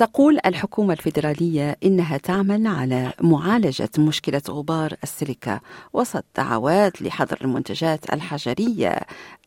تقول 0.00 0.38
الحكومة 0.46 0.92
الفيدرالية 0.92 1.76
إنها 1.84 2.16
تعمل 2.16 2.66
على 2.66 3.12
معالجة 3.20 3.90
مشكلة 3.98 4.42
غبار 4.50 4.94
السيليكا 5.02 5.60
وسط 5.92 6.24
دعوات 6.36 7.02
لحظر 7.02 7.38
المنتجات 7.44 8.12
الحجرية 8.12 9.00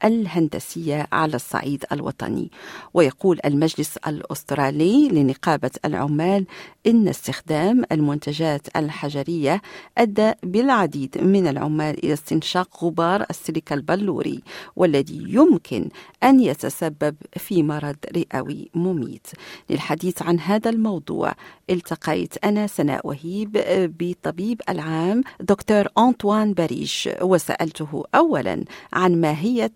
الهندسية 0.04 1.08
على 1.12 1.36
الصعيد 1.36 1.86
الوطني. 1.92 2.52
ويقول 2.94 3.40
المجلس 3.46 3.98
الأسترالي 3.98 5.10
لنقابة 5.10 5.72
العمال 5.86 6.46
إن 6.88 7.08
استخدام 7.08 7.84
المنتجات 7.92 8.68
الحجرية 8.76 9.62
أدى 9.98 10.32
بالعديد 10.44 11.18
من 11.18 11.48
العمال 11.48 12.06
إلى 12.06 12.14
استنشاق 12.14 12.84
غبار 12.84 13.26
السيليكا 13.30 13.76
البلوري 13.76 14.44
والذي 14.76 15.24
يمكن 15.28 15.90
أن 16.24 16.40
يتسبب 16.40 17.16
في 17.38 17.64
مرض 17.64 17.96
رئوي 18.16 18.70
مميت. 18.76 19.28
للحديث 19.70 20.22
عن 20.22 20.40
هذا 20.46 20.70
الموضوع. 20.70 21.32
التقيت 21.70 22.46
أنا 22.46 22.68
سناء 22.68 23.08
وهيب 23.08 23.52
بطبيب 24.00 24.62
العام 24.70 25.22
دكتور 25.40 25.86
أنطوان 25.98 26.54
باريش 26.54 27.10
وسألته 27.22 28.04
أولا 28.16 28.64
عن 28.94 29.22
ماهية 29.22 29.72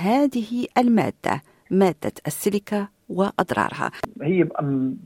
هذه 0.00 0.66
المادة 0.78 1.42
مادة 1.70 2.12
السيليكا 2.26 2.88
وأضرارها. 3.08 3.90
هي 4.22 4.48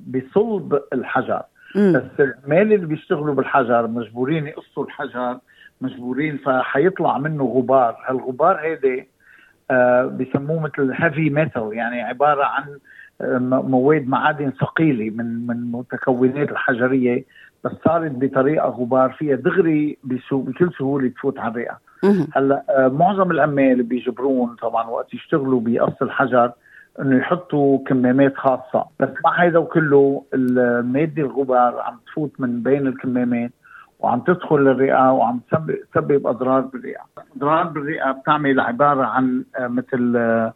بصلب 0.06 0.80
الحجر. 0.92 1.42
مم. 1.74 1.92
بس 1.92 2.20
العمال 2.20 2.72
اللي 2.72 2.86
بيشتغلوا 2.86 3.34
بالحجر 3.34 3.86
مجبورين 3.86 4.46
يقصوا 4.46 4.84
الحجر 4.84 5.38
مجبورين 5.80 6.38
فحيطلع 6.38 7.18
منه 7.18 7.44
غبار. 7.44 7.96
هالغبار 8.08 8.56
هيدا 8.56 9.06
آه 9.70 10.04
بسموه 10.04 10.60
مثل 10.60 10.92
heavy 10.94 11.30
metal 11.30 11.70
يعني 11.72 12.02
عبارة 12.02 12.44
عن 12.44 12.78
مواد 13.20 14.08
معادن 14.08 14.50
ثقيلة 14.50 15.10
من 15.10 15.46
من 15.46 15.56
المتكونات 15.56 16.50
الحجرية 16.50 17.24
بس 17.64 17.72
صارت 17.84 18.10
بطريقة 18.10 18.68
غبار 18.68 19.12
فيها 19.12 19.36
دغري 19.36 19.98
بكل 20.04 20.70
سهولة 20.78 21.08
تفوت 21.08 21.38
على 21.38 21.50
الرئة. 21.50 21.78
هلأ 22.36 22.62
آه، 22.70 22.88
معظم 22.88 23.30
العمال 23.30 23.82
بيجبرون 23.82 24.56
طبعا 24.62 24.88
وقت 24.88 25.14
يشتغلوا 25.14 25.60
بقص 25.60 26.02
الحجر 26.02 26.52
إنه 27.00 27.16
يحطوا 27.16 27.78
كمامات 27.86 28.36
خاصة. 28.36 28.84
بس 29.00 29.08
مع 29.24 29.44
هذا 29.44 29.58
وكله 29.58 30.24
المادة 30.34 31.22
الغبار 31.22 31.80
عم 31.80 31.98
تفوت 32.06 32.32
من 32.38 32.62
بين 32.62 32.86
الكمامات 32.86 33.50
وعم 34.00 34.20
تدخل 34.20 34.56
للرئة 34.56 35.12
وعم 35.12 35.40
تسبب 35.92 36.26
أضرار 36.26 36.60
بالرئة. 36.60 37.00
أضرار 37.36 37.64
بالرئة 37.66 38.12
بتعمل 38.12 38.60
عبارة 38.60 39.04
عن 39.04 39.44
آه، 39.58 39.66
مثل 39.66 40.16
آه، 40.16 40.52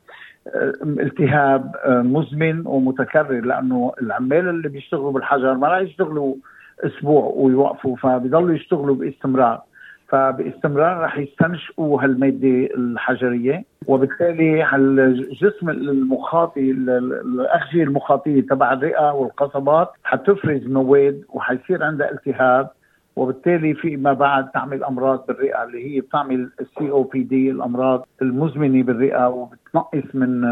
التهاب 0.84 1.75
مزمن 1.87 2.67
ومتكرر 2.67 3.41
لأنه 3.41 3.93
العمال 4.03 4.48
اللي 4.48 4.69
بيشتغلوا 4.69 5.12
بالحجر 5.12 5.55
ما 5.55 5.69
راح 5.69 5.79
يشتغلوا 5.81 6.34
أسبوع 6.81 7.33
ويوقفوا 7.37 7.97
فبيضلوا 7.97 8.55
يشتغلوا 8.55 8.95
باستمرار. 8.95 9.62
فباستمرار 10.09 11.01
رح 11.01 11.19
يستنشقوا 11.19 12.03
هالمادة 12.03 12.69
الحجرية 12.77 13.65
وبالتالي 13.87 14.75
الجسم 14.77 15.71
المخاطي 15.71 16.71
الاغشيه 16.71 17.83
المخاطية 17.83 18.41
تبع 18.41 18.73
الرئة 18.73 19.12
والقصبات 19.12 19.89
حتفرز 20.05 20.67
مواد 20.67 21.23
وحيصير 21.28 21.84
عندها 21.84 22.11
التهاب 22.11 22.71
وبالتالي 23.16 23.75
فيما 23.75 24.12
بعد 24.12 24.50
تعمل 24.50 24.84
أمراض 24.84 25.27
بالرئة 25.27 25.64
اللي 25.64 25.97
هي 25.97 26.00
بتعمل 26.00 26.50
السي 26.61 26.91
أو 26.91 27.03
بي 27.03 27.22
دي 27.22 27.50
الأمراض 27.50 28.06
المزمنة 28.22 28.82
بالرئة 28.82 29.28
وبتنقص 29.28 30.15
من 30.15 30.43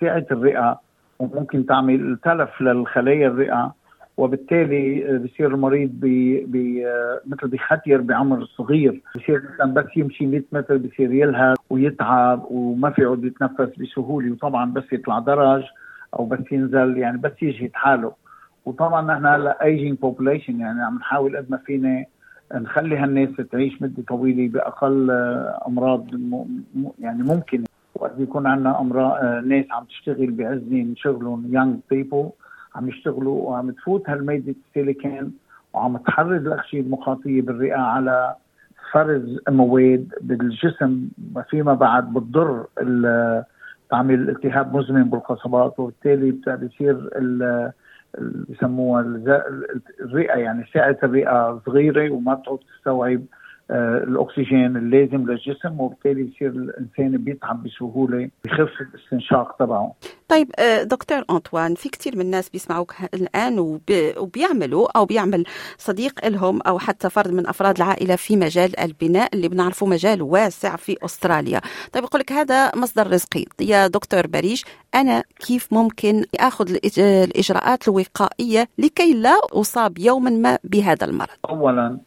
سعة 0.00 0.26
الرئة 0.30 0.80
وممكن 1.18 1.66
تعمل 1.66 2.18
تلف 2.24 2.60
للخلايا 2.60 3.28
الرئة. 3.28 3.74
وبالتالي 4.16 5.18
بصير 5.18 5.46
المريض 5.54 5.90
بي 5.90 6.44
بي 6.44 6.86
مثل 7.26 7.48
بختير 7.48 8.00
بعمر 8.00 8.44
صغير. 8.44 9.00
بصير 9.16 9.42
مثلا 9.54 9.74
بس 9.74 9.96
يمشي 9.96 10.26
100 10.26 10.42
متر 10.52 10.76
بصير 10.76 11.12
يلهث 11.12 11.56
ويتعب 11.70 12.44
وما 12.50 12.90
في 12.90 13.02
يعود 13.02 13.24
يتنفس 13.24 13.78
بسهولة 13.78 14.32
وطبعا 14.32 14.72
بس 14.72 14.92
يطلع 14.92 15.18
درج 15.18 15.62
أو 16.18 16.24
بس 16.24 16.52
ينزل 16.52 16.98
يعني 16.98 17.18
بس 17.18 17.32
يجهد 17.42 17.70
حاله. 17.74 18.12
وطبعا 18.64 19.02
نحن 19.14 19.26
هلأ 19.26 19.64
ageing 19.64 19.98
population 19.98 20.60
يعني 20.60 20.82
عم 20.82 20.96
نحاول 20.96 21.36
قد 21.36 21.50
ما 21.50 21.56
فينا 21.56 22.04
نخلي 22.54 22.96
هالناس 22.96 23.28
تعيش 23.52 23.82
مدة 23.82 24.02
طويلة 24.08 24.48
بأقل 24.48 25.10
أمراض 25.66 26.06
يعني 26.98 27.22
ممكنه 27.22 27.64
وقت 27.94 28.14
بيكون 28.14 28.46
عندنا 28.46 28.80
امراض 28.80 29.24
ناس 29.44 29.64
عم 29.70 29.84
تشتغل 29.84 30.30
بعزهم 30.30 30.94
شغلهم 30.96 31.46
young 31.50 31.78
people 31.90 32.30
عم 32.74 32.88
يشتغلوا 32.88 33.48
وعم 33.48 33.70
تفوت 33.70 34.10
هالميدة 34.10 34.54
السيليكون 34.68 35.32
وعم 35.72 35.96
تحرض 35.96 36.46
الاغشيه 36.46 36.80
المخاطية 36.80 37.42
بالرئة 37.42 37.80
على 37.80 38.34
فرز 38.92 39.38
مواد 39.48 40.14
بالجسم. 40.20 41.08
فيما 41.50 41.74
بعد 41.74 42.12
بتضر 42.12 42.66
تعمل 43.90 44.30
التهاب 44.30 44.76
مزمن 44.76 45.04
بالقصبات 45.04 45.80
وبالتالي 45.80 46.30
بصير 46.30 47.10
بسموها 48.48 49.00
الرئة 50.00 50.38
يعني 50.38 50.64
سعه 50.74 50.96
الرئه 51.02 51.62
صغيرة 51.66 52.10
وما 52.10 52.34
بتعود 52.34 52.60
تستوعب 52.76 53.22
الأكسجين 53.70 54.76
اللازم 54.76 55.30
للجسم 55.30 55.80
وبالتالي 55.80 56.22
بصير 56.22 56.48
الإنسان 56.48 57.24
بيتعب 57.24 57.62
بسهولة 57.62 58.30
بخف 58.44 58.80
الاستنشاق 58.80 59.56
تبعه. 59.58 59.94
طيب 60.28 60.50
آه، 60.58 60.82
دكتور 60.82 61.24
أنطوان 61.30 61.74
في 61.74 61.88
كثير 61.88 62.16
من 62.16 62.20
الناس 62.20 62.50
بيسمعوك 62.50 62.94
الآن 63.14 63.58
وبيعملوا 64.18 64.98
أو 64.98 65.04
بيعمل 65.04 65.44
صديق 65.78 66.28
لهم 66.28 66.60
أو 66.62 66.78
حتى 66.78 67.10
فرد 67.10 67.32
من 67.32 67.46
أفراد 67.46 67.76
العائلة 67.76 68.16
في 68.16 68.36
مجال 68.36 68.80
البناء 68.80 69.34
اللي 69.34 69.48
بنعرفه 69.48 69.86
مجال 69.86 70.22
واسع 70.22 70.76
في 70.76 70.96
أستراليا. 71.04 71.60
طيب 71.92 72.04
يقول 72.04 72.20
لك 72.20 72.32
هذا 72.32 72.76
مصدر 72.76 73.06
رزقي 73.06 73.44
يا 73.60 73.86
دكتور 73.86 74.26
بليش 74.26 74.64
أنا 74.94 75.22
كيف 75.46 75.72
ممكن 75.72 76.24
آخذ 76.40 76.76
الإجراءات 76.98 77.88
الوقائية 77.88 78.68
لكي 78.78 79.14
لا 79.14 79.40
أصاب 79.52 79.98
يوما 79.98 80.30
ما 80.30 80.58
بهذا 80.64 81.06
المرض؟ 81.06 81.28
اولا 81.48 81.98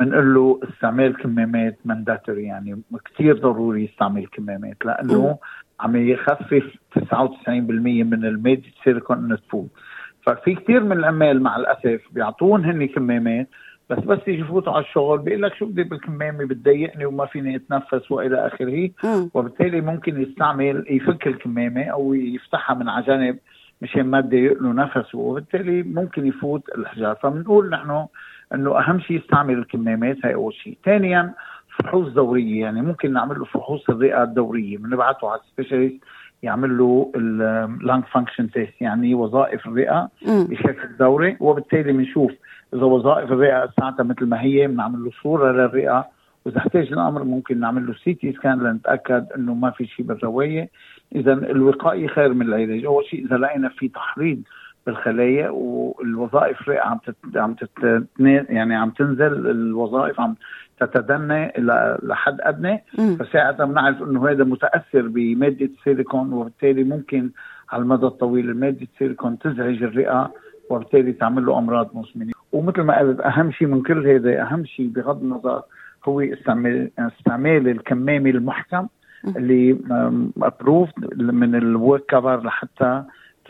بنقول 0.00 0.34
له 0.34 0.60
استعمال 0.72 1.16
كمامات 1.16 1.78
mandatory 1.84 2.44
يعني 2.44 2.82
كثير 3.04 3.38
ضروري 3.38 3.84
يستعمل 3.84 4.26
كمامات 4.26 4.76
لأنه 4.84 5.38
عم 5.80 5.96
يخفف 5.96 6.64
99% 6.98 7.48
من 7.48 8.24
المادة 8.24 8.62
السيليكون 8.78 9.18
انه 9.18 9.36
تفوت 9.36 9.70
ففي 10.26 10.54
كثير 10.54 10.82
من 10.82 10.92
العمال 10.92 11.42
مع 11.42 11.56
الأسف 11.56 12.00
بيعطون 12.12 12.64
هن 12.64 12.86
كمامات 12.86 13.48
بس 13.90 13.98
بس 13.98 14.18
يجي 14.26 14.40
يفوتوا 14.40 14.72
على 14.72 14.84
الشغل 14.84 15.18
بيقول 15.18 15.42
لك 15.42 15.54
شو 15.54 15.66
بدي 15.66 15.82
بالكمامة؟ 15.82 16.44
بتضايقني 16.44 17.06
وما 17.06 17.26
فيني 17.26 17.56
أتنفس 17.56 18.10
وإلى 18.10 18.46
آخره. 18.46 18.90
وبالتالي 19.34 19.80
ممكن 19.80 20.22
يستعمل 20.22 20.84
يفك 20.90 21.26
الكمامة 21.26 21.84
أو 21.84 22.14
يفتحها 22.14 22.76
من 22.76 22.88
على 22.88 23.04
جنب 23.06 23.38
مشان 23.82 24.02
ما 24.02 24.20
تضايق 24.20 24.62
له 24.62 24.72
نفسه 24.72 25.18
وبالتالي 25.18 25.82
ممكن 25.82 26.26
يفوت 26.26 26.62
الحجار 26.78 27.14
فبنقول 27.22 27.70
نحن 27.70 28.06
إنه 28.54 28.78
أهم 28.78 29.00
شيء 29.00 29.16
يستعمل 29.16 29.58
الكمامات 29.58 30.16
هاي 30.24 30.34
أول 30.34 30.54
شيء. 30.54 30.78
ثانيا 30.84 31.34
فحوص 31.78 32.08
دورية. 32.08 32.60
يعني 32.60 32.82
ممكن 32.82 33.12
نعمل 33.12 33.38
له 33.38 33.44
فحوص 33.44 33.90
الرئة 33.90 34.22
الدورية. 34.22 34.78
بنبعته 34.78 35.30
على 35.30 35.40
ال 35.40 35.46
specialist 35.46 36.04
يعمل 36.42 36.78
له 36.78 37.12
ال 37.16 37.34
lung 37.34 38.04
function 38.04 38.50
test 38.50 38.82
يعني 38.82 39.14
وظائف 39.14 39.66
الرئة 39.66 40.08
بشكل 40.26 40.96
دوري. 40.98 41.36
وبالتالي 41.40 41.92
بنشوف 41.92 42.32
إذا 42.74 42.84
وظائف 42.84 43.32
الرئة 43.32 43.70
ساعتها 43.80 44.02
مثل 44.02 44.26
ما 44.26 44.40
هي 44.42 44.66
بنعمل 44.66 45.04
له 45.04 45.10
صورة 45.22 45.52
للرئة. 45.52 46.08
وإذا 46.44 46.58
احتاج 46.58 46.92
الأمر 46.92 47.24
ممكن 47.24 47.60
نعمل 47.60 47.86
له 47.86 47.94
CT 48.04 48.32
scan 48.32 48.58
لنتأكد 48.58 49.26
إنه 49.36 49.54
ما 49.54 49.70
في 49.70 49.86
شيء 49.86 50.06
بالرئة. 50.06 50.70
اذا 51.14 51.32
الوقائي 51.32 52.08
خير 52.08 52.34
من 52.34 52.46
العلاج. 52.46 52.84
أول 52.84 53.04
شيء 53.04 53.26
إذا 53.26 53.36
لقينا 53.36 53.68
في 53.68 53.88
تحريض 53.88 54.42
بالخلايا 54.90 55.48
والوظائف 55.50 56.60
الرئه 56.60 56.80
عم 56.80 56.98
تت... 57.06 57.36
عم 57.36 57.54
تت... 57.54 58.04
يعني 58.48 58.76
عم 58.76 58.90
تنزل 58.90 59.50
الوظائف 59.50 60.20
عم 60.20 60.34
تتدنى 60.80 61.58
إلى 61.58 61.98
لحد 62.02 62.40
أدنى. 62.40 62.84
فساعتها 63.18 63.66
بنعرف 63.66 64.02
إنه 64.02 64.28
هذا 64.28 64.44
متأثر 64.44 65.08
بمادة 65.08 65.66
السيليكون 65.66 66.32
وبالتالي 66.32 66.84
ممكن 66.84 67.30
على 67.72 67.82
المدى 67.82 68.06
الطويل 68.06 68.56
ماده 68.56 68.86
السيليكون 68.94 69.38
تزعج 69.38 69.82
الرئة 69.82 70.32
وبالتالي 70.70 71.12
تعمل 71.12 71.46
له 71.46 71.58
أمراض 71.58 71.90
مزمنة. 71.94 72.32
ومثل 72.52 72.80
ما 72.82 72.98
قلت 72.98 73.20
أهم 73.20 73.50
شيء 73.50 73.68
من 73.68 73.82
كل 73.82 74.08
هذا 74.08 74.42
أهم 74.42 74.64
شيء 74.64 74.88
بغض 74.88 75.22
النظر 75.22 75.62
هو 76.04 76.20
استعمال 76.20 76.90
استعمال 76.98 77.68
الكمامة 77.68 78.30
المحكم 78.30 78.86
اللي 79.36 79.78
ابروفد 80.42 81.22
من 81.22 81.54
الورك 81.54 82.04
كفر 82.08 82.42
لحتى 82.42 83.02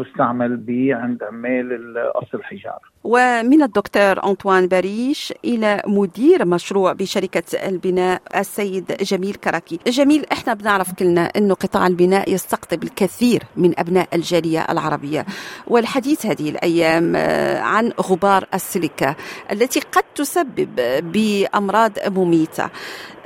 تستعمل 0.04 0.56
عند 0.94 1.22
عمال 1.22 1.72
قص 2.14 2.34
الحجار 2.34 2.89
ومن 3.04 3.62
الدكتور 3.62 4.24
أنطوان 4.24 4.66
باريش 4.66 5.34
إلى 5.44 5.82
مدير 5.86 6.44
مشروع 6.44 6.92
بشركة 6.92 7.68
البناء 7.68 8.22
السيد 8.36 8.92
جميل 9.00 9.34
كراكي. 9.34 9.78
جميل 9.86 10.26
إحنا 10.32 10.54
بنعرف 10.54 10.94
كلنا 10.94 11.20
أنه 11.36 11.54
قطاع 11.54 11.86
البناء 11.86 12.32
يستقطب 12.32 12.82
الكثير 12.82 13.42
من 13.56 13.78
أبناء 13.78 14.08
الجالية 14.14 14.66
العربية. 14.70 15.26
والحديث 15.66 16.26
هذه 16.26 16.50
الأيام 16.50 17.16
آه، 17.16 17.60
عن 17.60 17.92
غبار 18.00 18.44
السيليكا 18.54 19.14
التي 19.52 19.80
قد 19.80 20.02
تسبب 20.14 20.68
بأمراض 21.12 21.92
مميتة. 22.06 22.70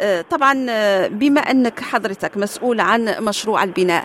آه، 0.00 0.20
طبعا 0.20 0.66
آه، 0.70 1.08
بما 1.08 1.40
أنك 1.40 1.80
حضرتك 1.80 2.36
مسؤول 2.36 2.80
عن 2.80 3.14
مشروع 3.20 3.64
البناء 3.64 4.04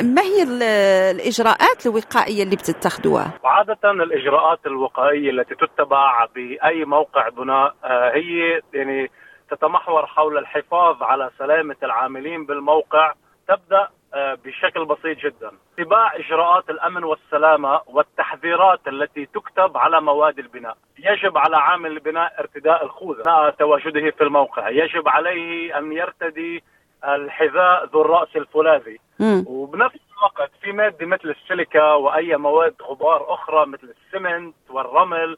ما 0.00 0.22
هي 0.22 0.42
الإجراءات 0.42 1.86
الوقائية 1.86 2.42
اللي 2.42 2.56
بتتخذوها؟ 2.56 3.32
عادة 3.44 3.78
الإجراءات 3.84 4.58
الوقائية 4.66 5.05
التي 5.10 5.54
تتبع 5.54 6.24
بأي 6.34 6.84
موقع 6.84 7.28
بناء 7.28 7.74
هي 8.14 8.60
يعني 8.74 9.10
تتمحور 9.50 10.06
حول 10.06 10.38
الحفاظ 10.38 11.02
على 11.02 11.30
سلامة 11.38 11.76
العاملين 11.82 12.46
بالموقع 12.46 13.12
تبدأ 13.48 13.88
آه، 14.14 14.34
بشكل 14.44 14.84
بسيط 14.84 15.18
جدا. 15.18 15.50
اتباع 15.78 16.16
إجراءات 16.16 16.70
الأمن 16.70 17.04
والسلامة 17.04 17.80
والتحذيرات 17.86 18.88
التي 18.88 19.26
تكتب 19.26 19.76
على 19.76 20.00
مواد 20.00 20.38
البناء. 20.38 20.76
يجب 20.98 21.38
على 21.38 21.56
عامل 21.56 21.90
البناء 21.90 22.40
ارتداء 22.40 22.86
اثناء 22.86 23.50
تواجده 23.50 24.10
في 24.10 24.24
الموقع. 24.24 24.68
يجب 24.68 25.08
عليه 25.08 25.78
أن 25.78 25.92
يرتدي 25.92 26.64
الحذاء 27.04 27.84
ذو 27.92 28.00
الرأس 28.00 28.36
الفولاذي. 28.36 28.98
وبنفس 29.46 29.98
الوقت 30.18 30.50
في 30.62 30.72
مادة 30.72 31.06
مثل 31.06 31.30
السيليكا 31.30 31.92
وأي 31.92 32.36
مواد 32.36 32.74
غبار 32.82 33.34
أخرى 33.34 33.66
مثل 33.66 33.94
السمنت 34.06 34.54
والرمل 34.70 35.36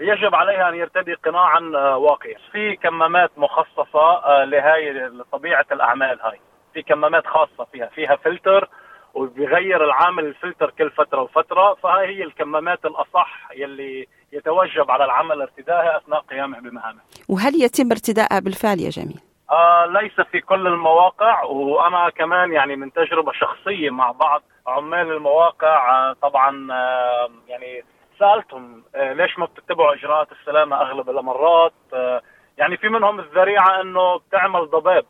يجب 0.00 0.34
عليها 0.34 0.68
أن 0.68 0.74
يرتدي 0.74 1.14
قناعا 1.14 1.72
آه، 1.76 1.96
واقيا. 1.96 2.36
في 2.52 2.76
كمامات 2.76 3.30
مخصصة 3.36 4.00
آه، 4.24 4.44
لهي 4.44 4.92
لطبيعه 4.92 5.66
الأعمال 5.72 6.20
هاي. 6.20 6.40
في 6.74 6.82
كمامات 6.82 7.26
خاصة 7.26 7.64
فيها. 7.72 7.86
فيها 7.86 8.16
فلتر 8.16 8.68
وبيغير 9.14 9.84
العامل 9.84 10.24
الفلتر 10.24 10.70
كل 10.70 10.90
فترة 10.90 11.22
وفترة. 11.22 11.74
فهي 11.74 12.06
هي 12.06 12.22
الكمامات 12.24 12.84
الأصح 12.84 13.48
يلي 13.56 14.06
يتوجب 14.32 14.90
على 14.90 15.04
العمل 15.04 15.40
ارتدائها 15.40 15.96
أثناء 15.96 16.20
قيامه 16.20 16.60
بمهامه. 16.60 17.00
وهل 17.28 17.62
يتم 17.62 17.90
ارتدائها 17.92 18.40
بالفعل 18.40 18.80
يا 18.80 18.90
جميل؟ 18.90 19.20
آه 19.50 19.86
ليس 19.86 20.20
في 20.20 20.40
كل 20.40 20.66
المواقع 20.66 21.42
وأنا 21.42 22.10
كمان 22.10 22.52
يعني 22.52 22.76
من 22.76 22.92
تجربة 22.92 23.32
شخصية 23.32 23.90
مع 23.90 24.10
بعض 24.10 24.42
عمال 24.66 25.12
المواقع 25.12 25.90
آه 26.10 26.12
طبعا 26.22 26.72
آه 26.72 27.30
يعني 27.48 27.84
سألتهم 28.18 28.82
آه 28.94 29.12
ليش 29.12 29.38
ما 29.38 29.46
بتتبعوا 29.46 29.94
إجراءات 29.94 30.28
السلامة 30.32 30.80
أغلب 30.80 31.10
المرات 31.10 31.72
آه 31.94 32.22
يعني 32.58 32.76
في 32.76 32.88
منهم 32.88 33.20
الذريعة 33.20 33.80
إنه 33.80 34.16
بتعمل 34.18 34.66
ضباب 34.70 35.04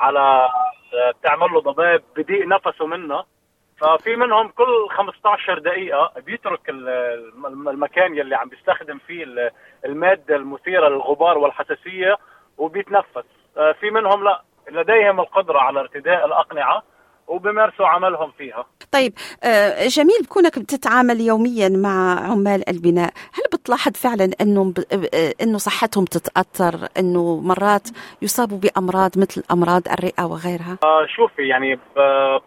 على 0.00 0.48
بتعمل 1.20 1.52
له 1.52 1.60
ضباب 1.60 2.02
بضيق 2.16 2.46
نفسه 2.46 2.86
منها 2.86 3.24
ففي 3.80 4.16
منهم 4.16 4.48
كل 4.48 4.88
15 4.90 5.58
دقيقة 5.58 6.12
بيترك 6.26 6.68
المكان 7.68 8.14
يلي 8.16 8.34
عم 8.36 8.48
بيستخدم 8.48 8.98
فيه 9.06 9.50
المادة 9.84 10.36
المثيرة 10.36 10.88
للغبار 10.88 11.38
والحساسية 11.38 12.16
وبيتنفس. 12.58 13.16
آه، 13.16 13.39
في 13.80 13.90
منهم 13.90 14.24
لا 14.24 14.42
لديهم 14.70 15.20
القدرة 15.20 15.58
على 15.58 15.80
ارتداء 15.80 16.26
الأقنعة 16.26 16.82
وبمارسوا 17.28 17.86
عملهم 17.86 18.30
فيها. 18.38 18.64
طيب 18.92 19.12
آه، 19.44 19.86
جميل 19.86 20.26
كونك 20.28 20.58
بتتعامل 20.58 21.20
يوميا 21.20 21.68
مع 21.68 22.20
عمال 22.30 22.68
البناء 22.68 23.12
هل 23.34 23.42
بتلاحظ 23.52 23.92
فعلا 23.92 24.30
انه 24.40 24.74
آه، 24.92 25.32
إنه 25.42 25.58
صحتهم 25.58 26.04
تتأثر 26.04 26.88
إنه 26.98 27.40
مرات 27.40 27.88
يصابوا 28.22 28.58
بأمراض 28.58 29.18
مثل 29.18 29.42
أمراض 29.50 29.82
الرئة 29.88 30.24
وغيرها؟ 30.24 30.78
آه 30.82 31.06
شوفي 31.16 31.48
يعني 31.48 31.78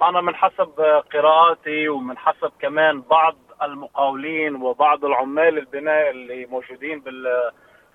أنا 0.01 0.21
من 0.21 0.35
حسب 0.35 0.69
قراءاتي 1.13 1.89
ومن 1.89 2.17
حسب 2.17 2.51
كمان 2.59 3.01
بعض 3.01 3.35
المقاولين 3.63 4.55
وبعض 4.55 5.05
العمال 5.05 5.57
البناء 5.57 6.09
اللي 6.09 6.45
موجودين 6.45 6.99
بال 6.99 7.51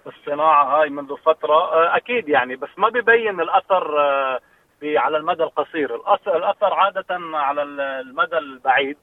الصناعة 0.08 0.64
هاي 0.64 0.90
منذ 0.90 1.16
فترة 1.16 1.54
آه، 1.54 1.96
أكيد 1.96 2.28
يعني 2.28 2.56
بس 2.56 2.68
ما 2.76 2.88
ببين 2.88 3.40
الأثر 3.40 3.98
على 4.82 5.16
المدى 5.16 5.42
القصير. 5.42 5.94
الاثر 6.26 6.74
عادة 6.74 7.06
على 7.34 7.62
المدى 7.62 8.38
البعيد 8.38 8.96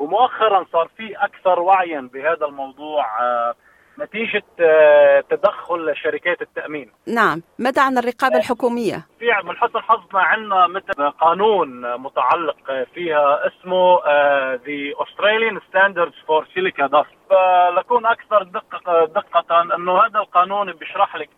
ومؤخرا 0.00 0.66
صار 0.72 0.88
في 0.96 1.16
أكثر 1.16 1.60
وعيا 1.60 2.10
بهذا 2.12 2.46
الموضوع 2.46 3.22
آه، 3.22 3.54
نتيجة 3.98 4.42
آه، 4.60 5.24
تدخل 5.30 5.96
شركات 5.96 6.42
التأمين. 6.42 6.92
نعم 7.06 7.42
ماذا 7.58 7.82
عن 7.82 7.98
الرقابة 7.98 8.36
الحكومية؟ 8.36 9.06
في 9.20 9.26
من 9.44 9.56
حسن 9.56 9.80
حظنا 9.80 10.20
عندنا 10.20 10.66
مثل 10.66 11.10
قانون 11.10 11.96
متعلق 11.96 12.56
فيها 12.94 13.46
اسمه 13.46 14.00
The 14.56 14.94
Australian 15.02 15.60
Standards 15.68 16.16
for 16.26 16.44
Silica 16.54 16.88
Dust. 16.88 17.14
فلكون 17.30 18.06
أكثر 18.06 18.42
دقة, 18.42 19.04
دقة 19.04 19.62
أنه 19.76 19.98
هذا 19.98 20.18
القانون 20.18 20.72
بيشرح 20.72 21.16
لك 21.16 21.30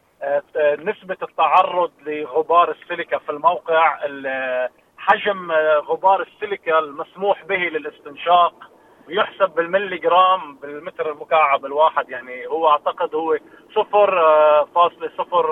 نسبة 0.79 1.17
التعرض 1.23 1.93
لغبار 2.07 2.71
السيليكا 2.71 3.19
في 3.19 3.31
الموقع 3.31 3.99
حجم 4.99 5.53
غبار 5.89 6.23
السيليكا 6.23 6.79
المسموح 6.79 7.45
به 7.45 7.57
للاستنشاق. 7.57 8.55
يحسب 9.09 9.51
بالملي 9.55 9.99
جرام 9.99 10.57
بالمتر 10.57 11.13
المكعب 11.13 11.65
الواحد 11.65 12.11
يعني 12.11 12.47
هو 12.47 12.71
أعتقد 12.71 13.15
هو 13.15 13.39
صفر 13.75 14.11
فاصلة 14.75 15.11
صفر 15.19 15.47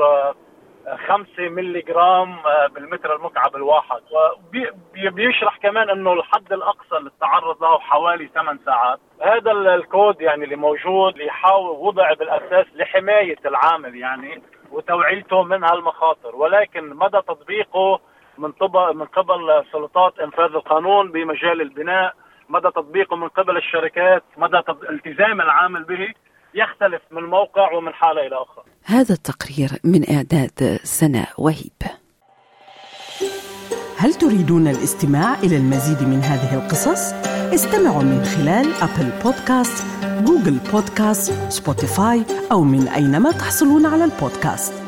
خمسة 0.97 1.49
ملي 1.49 1.81
جرام 1.81 2.37
بالمتر 2.75 3.17
المكعب 3.17 3.57
الواحد. 3.57 4.01
وبيشرح 4.13 5.57
كمان 5.57 5.91
إنه 5.91 6.13
الحد 6.13 6.53
الأقصى 6.53 6.95
للتعرض 7.03 7.63
له 7.63 7.79
حوالي 7.79 8.27
8 8.35 8.61
ساعات. 8.65 9.01
هذا 9.23 9.51
الكود 9.51 10.21
يعني 10.21 10.45
اللي 10.45 10.57
موجود 10.57 11.19
يحاول 11.19 11.77
وضع 11.77 12.13
بالأساس 12.13 12.67
لحماية 12.75 13.39
العامل 13.47 13.97
يعني 13.97 14.43
وتوعيته 14.71 15.43
من 15.43 15.65
هالمخاطر. 15.65 16.37
ولكن 16.37 16.89
مدى 16.95 17.19
تطبيقه 17.19 18.01
من 18.39 18.53
من 18.95 19.07
قبل 19.07 19.65
سلطات 19.73 20.19
إنفاذ 20.19 20.55
القانون 20.55 21.13
بمجال 21.13 21.61
البناء 21.61 22.15
مدى 22.49 22.71
تطبيقه 22.71 23.17
من 23.17 23.29
قبل 23.29 23.57
الشركات 23.57 24.23
مدى 24.37 24.63
التزام 24.91 25.41
العامل 25.41 25.85
به 25.85 26.15
يختلف 26.55 27.03
من 27.11 27.23
موقع 27.23 27.73
ومن 27.73 27.93
حالة 27.93 28.27
إلى 28.27 28.37
أخرى. 28.37 28.65
هذا 28.85 29.15
التقرير 29.15 29.71
من 29.85 30.11
إعداد 30.17 30.79
سناء 30.83 31.29
وهيب. 31.39 31.83
هل 33.99 34.15
تريدون 34.15 34.69
الاستماع 34.69 35.35
إلى 35.35 35.57
المزيد 35.57 36.09
من 36.09 36.21
هذه 36.23 36.55
القصص؟ 36.55 37.13
استمعوا 37.55 38.03
من 38.03 38.25
خلال 38.25 38.67
Apple 38.83 39.11
Podcasts، 39.25 39.85
Google 40.05 40.59
Podcasts، 40.73 41.33
Spotify 41.51 42.25
أو 42.53 42.63
من 42.63 42.89
أينما 42.89 43.31
تحصلون 43.31 43.87
على 43.87 44.05
البودكاست. 44.05 44.80